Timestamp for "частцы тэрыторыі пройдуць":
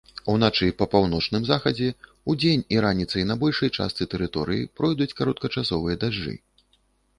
3.77-5.11